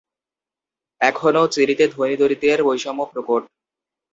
এখনও 1.01 1.43
চিলিতে 1.47 1.85
ধনী-দরিদ্রের 1.87 2.59
বৈষম্য 2.67 3.01
প্রকট। 3.11 3.41